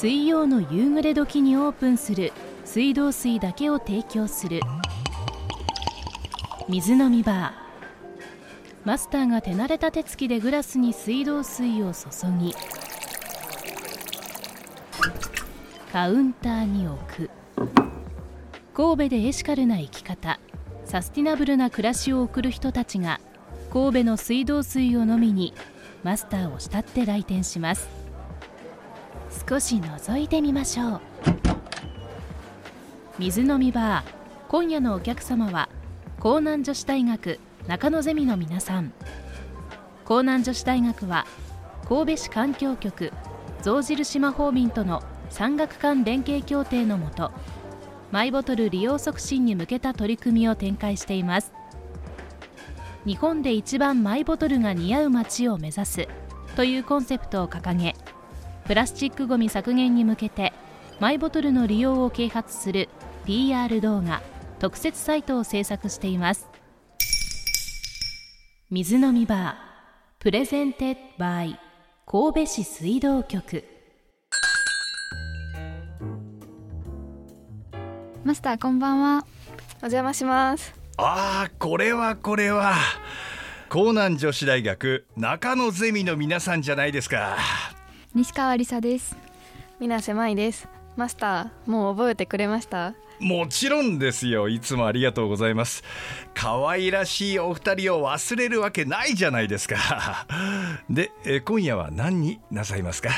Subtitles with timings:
[0.00, 2.32] 水曜の夕暮れ時にオープンする
[2.64, 4.60] 水道水だけを提供する。
[6.68, 8.86] 水飲みバー。
[8.86, 12.54] マスターが手慣れた手つきでグラスに水道水を注ぎ
[15.92, 17.30] カウンターに置く。
[18.74, 20.38] 神戸でエシカルな生き方。
[20.84, 23.20] サスティナブルな暮らしを送る人たちが
[23.72, 25.54] 神戸の水道水を飲みに
[26.04, 27.97] マスターを慕って来店します。
[29.30, 31.00] 少し覗いてみましょう。
[33.18, 34.04] 水飲みバー
[34.48, 35.68] 今夜のお客様は
[36.24, 38.92] 江南女子大学中野ゼミの皆さん。
[40.08, 41.26] 江南女子大学は
[41.88, 43.12] 神戸市環境局
[43.62, 47.30] 象印魔法便との産学間連携協定のもと
[48.10, 51.52] マイボトル利用促進に向けた取り組みを展開しています。
[53.04, 56.08] 日本で一番マイボトルが似合う街を目指す
[56.56, 57.94] というコンセプトを掲げ
[58.68, 60.52] プラスチックごみ削減に向けて
[61.00, 62.90] マイボトルの利用を啓発する
[63.24, 64.20] PR 動画
[64.58, 66.46] 特設サイトを制作しています。
[68.70, 69.54] 水飲みバー
[70.18, 71.58] presented by
[72.06, 73.64] 神戸市水道局。
[78.22, 79.26] マスターこんばんは。
[79.76, 80.74] お邪魔します。
[80.98, 82.74] ああこれはこれは。
[83.74, 87.38] 江南女子大学中野ゼミの皆さんじゃないですか
[88.14, 89.16] 西川梨沙です。
[89.78, 90.68] 皆瀬舞です。
[90.96, 92.94] マスターもう覚えてくれました？
[93.20, 94.48] もちろんですよ。
[94.48, 95.82] いつもありがとうございます。
[96.34, 100.26] 可愛らしいお二人を忘れるわけないじゃないですか。
[100.88, 103.10] でえ今夜は何になさいますか？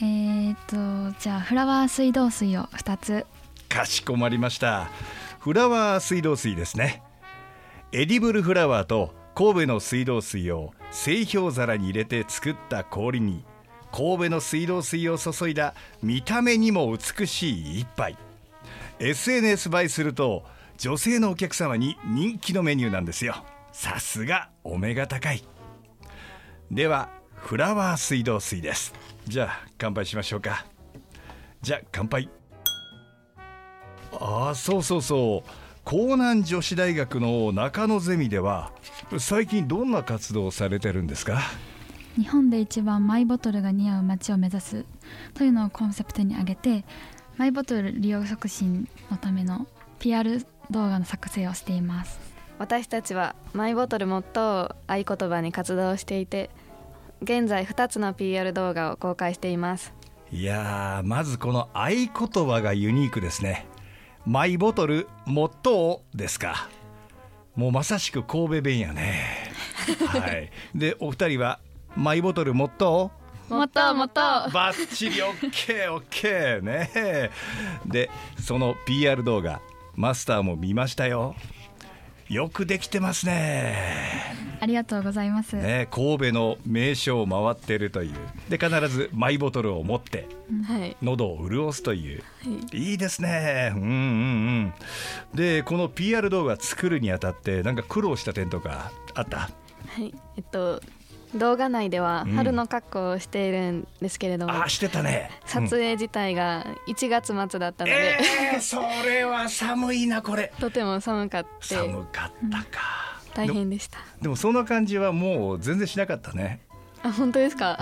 [0.00, 0.54] えー、
[1.12, 3.26] とじゃあフラワー水道水を2つ。
[3.68, 4.88] かしこまりました。
[5.40, 7.02] フラワー水道水ですね。
[7.92, 13.44] エディブルフラワーと神戸の水道水を製氷皿に入れて作った氷に
[13.96, 18.18] 神戸の水道水を注いだ見た目にも美しい一杯。
[18.98, 20.42] SNS 映えすると
[20.78, 23.36] 女性のお客様に人気のメニューなんですよ。
[23.70, 25.44] さすがお目が高い。
[26.72, 28.92] ではフラワー水道水です。
[29.28, 30.66] じゃあ乾杯しましょうか。
[31.62, 32.28] じゃあ乾杯。
[34.10, 35.50] ああそうそうそう。
[35.88, 38.72] 江南女子大学の中野ゼミでは
[39.20, 41.42] 最近どんな活動をされてるんですか？
[42.16, 44.84] 日本で一番マイボトルが似合う街を目指す
[45.34, 46.84] というのをコンセプトに挙げて
[47.36, 49.66] マイボトル利用促進のための
[49.98, 52.20] PR 動画の作成をしています。
[52.58, 56.50] 私たちはマイボトルモットーを合言葉に活動していて
[57.20, 59.92] 現在2つの PR 動画を公開しています。
[60.30, 62.08] いやーまずこの合言
[62.46, 63.66] 葉がユニークですね。
[64.24, 66.68] マイボトルモットーですか。
[67.56, 69.52] もうまさしく神戸弁やね。
[70.06, 70.50] はい。
[70.74, 71.60] でお二人は
[71.96, 76.62] マイボトルモットーもっともっとバッチリオッケーオッケー。
[76.62, 77.30] ね
[77.86, 78.10] で
[78.40, 79.60] その PR 動画
[79.94, 81.34] マスターも見ましたよ。
[82.30, 84.34] よくできてますね。
[84.60, 88.14] ありがとうございます、ね神戸の名所を回ってるという。
[88.48, 90.26] で必ずマイボトルを持って
[90.66, 90.96] はい。
[91.02, 92.22] 喉を潤すという、
[92.72, 92.94] い。
[92.94, 93.72] いですね。
[93.76, 94.74] うんうんうん。
[95.34, 99.38] でこの PR 動画作るにあたってなんか苦労した点とかあった？
[99.38, 99.50] は
[100.00, 100.14] い。
[100.38, 100.80] えっと
[101.34, 102.36] 動画内ではうん。
[102.36, 105.30] 春の格好をしているんですけれども、あしてたね。
[105.46, 108.18] 撮影自体が1月末だったので、
[108.54, 110.52] えー、それは寒いなこれ。
[110.60, 113.98] とても寒かって寒かったか、大変でした。
[114.20, 116.60] でもそんな感じはもう全然しなかったね、
[117.02, 117.78] あ本当ですか、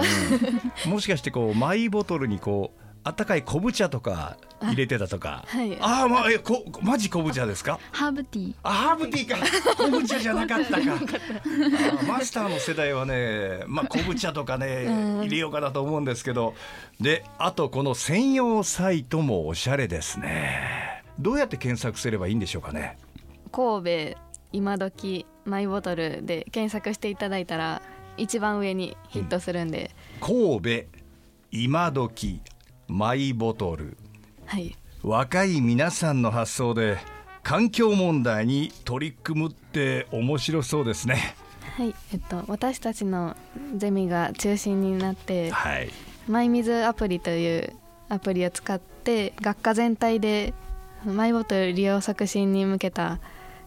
[0.86, 5.44] もしかしてこうマイボトルにこうあったかい昆布茶とか入れてたとか。
[5.48, 5.76] はい。
[5.80, 7.80] ああまあえこマジ昆布茶ですか？
[7.90, 8.54] ハーブティー。
[8.62, 9.36] あハーブティーか。
[9.76, 10.86] 昆布茶じゃなかったか。
[12.06, 14.86] マスターの世代はね、まあ、昆布茶とかね
[15.22, 16.54] 入れようかなと思うんですけど。
[17.00, 21.02] であとこの専用サイトもおしゃれですね。
[21.18, 22.98] どうやって検索すればいいんでしょうかね？
[23.50, 24.18] 神戸
[24.52, 27.82] 今時マイボトルで検索していただいたら
[28.16, 29.90] 一番上にヒットするんで、
[30.20, 30.84] 神戸
[31.50, 32.40] 今時
[32.92, 33.96] マイボトル。
[34.44, 34.76] はい。
[35.02, 36.98] 若い皆さんの発想で
[37.42, 41.34] 環境問題に取り組むって面白そうですね。
[41.78, 41.94] はい。
[42.12, 43.34] えっと私たちの
[43.76, 45.88] ゼミが中心になってはい。
[46.28, 47.72] マイミズアプリという
[48.10, 50.52] アプリを使って学科全体で
[51.06, 53.20] マイボトル利用促進に向けた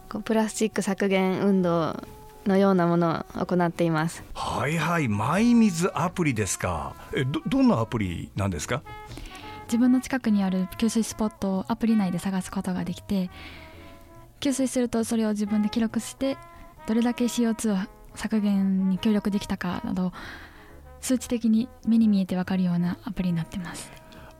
[0.08, 2.00] こうプラスチック削減運動
[2.46, 4.22] のようなものを行っています。
[4.34, 6.94] はいはいマイミズアプリですか。
[7.14, 8.82] えどどんなアプリなんですか？
[9.66, 13.30] 自分の近くにある給水スポットをアプリ内で探すことができて
[14.38, 16.36] 給水するとそれを自分で記録して
[16.86, 20.12] どれだけ CO2 を削減に協力できたかなど
[21.00, 23.90] 数値的に目に見えてわかるようなアプリになってます。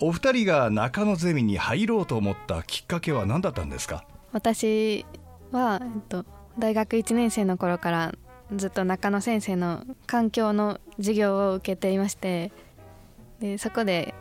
[0.00, 4.04] お二人が中野ゼミに入ろうと思ったきっかけは何だったんですか？
[4.32, 5.04] 私
[5.52, 6.24] は、えっと、
[6.58, 8.14] 大学1年生の頃から
[8.54, 12.52] ずっと中野先生の環境の授業を受けていまして
[13.40, 14.14] でそこで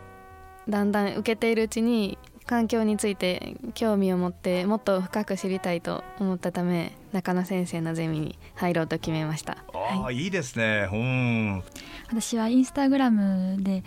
[0.67, 9.57] だんだん受けているうちに環境について興味を持ってもっと深く知りたいと思ったため中野先生のゼミに入ろうと決めました。
[9.73, 10.87] ああ、はい、いいですね。
[10.91, 11.63] うん。
[12.07, 13.83] 私はインスタグラムで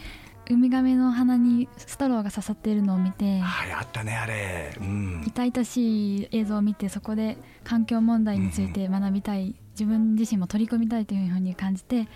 [0.51, 12.09] ウミガメの鼻にストローが刺さっているのを見てはいあったねあれ、うん、痛々しい映像を見てそこで環境問題について学びたい、うん、自分自身も取り組みたいというふうに感じて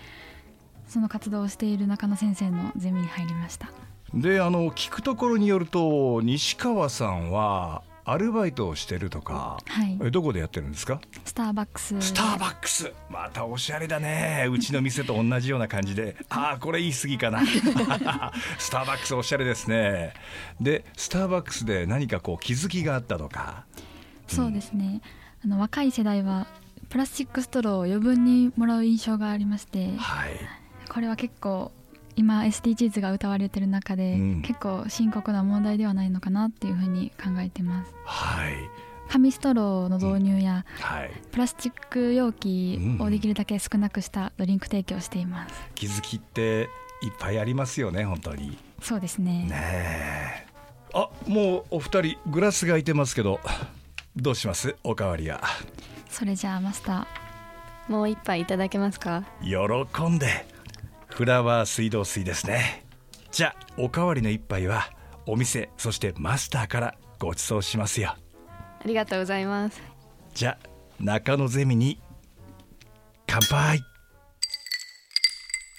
[0.87, 3.71] その活動をしている中野先生のゼミに入りました。
[4.13, 10.99] であの聞くところによると西川さんはアルバイトをしてるとか、はい、どこでやってるんですか？
[11.25, 11.99] スターバックス。
[12.01, 12.91] スターバックス。
[13.09, 14.47] またおしゃれだね。
[14.51, 16.17] うちの店と同じような感じで。
[16.29, 17.41] ああこれ言い過ぎかな。
[18.59, 20.13] スターバックスおしゃれですね。
[20.59, 23.65] でスターバックスで何かこう気づきがあったとか？
[24.27, 25.01] そうですね、
[25.45, 26.47] うん、あの若い世代は
[26.89, 30.31] プラスチックストローを余分にもらう印象がありまして、はい、
[30.89, 31.71] これは結構
[32.15, 37.93] 今 SDGs が歌われてる中で、うん、結構深刻な問題ではないのかなっていうふうに考えてます。
[38.05, 38.53] はい。
[39.09, 46.69] 紙ストローの導入や、うんはい、プラスチック容器をできるだけ少なくしたドリンク提供しています、気づきって
[47.03, 48.57] いっぱいありますよね本当に。
[48.81, 49.45] そうですね。
[49.45, 50.47] ね
[50.93, 53.39] あもうお二人グラスがいてますけど
[54.15, 54.75] どうします？
[54.83, 55.41] おかわりは
[56.09, 57.91] それじゃあマスター。
[57.91, 59.25] もう一杯いただけますか？
[59.41, 60.45] 喜んで
[61.13, 62.83] フラワー水道水ですね。
[63.31, 64.89] じゃあおかわりの一杯は
[65.27, 68.15] お店そしてマスターからご馳走しますよ。
[68.47, 69.79] ありがとうございます。
[70.33, 70.69] じゃあ
[70.99, 72.01] 中野ゼミに
[73.27, 73.79] 乾杯。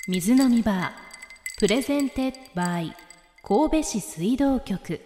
[0.07, 2.97] 水飲みバー presented by
[3.43, 5.01] 神戸市水道局